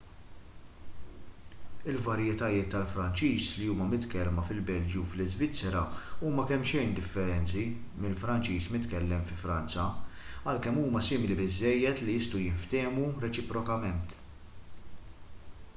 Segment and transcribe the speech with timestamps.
[1.91, 5.83] il-varjetajiet tal-franċiż li huma mitkellma fil-belġju u l-iżvizzera
[6.31, 7.65] huma kemmxejn differenti
[8.05, 9.85] mill-franċiż mitkellem fi franza
[10.17, 14.21] għalkemm huma simili biżżejjed li jistgħu jinftehmu reċiprokament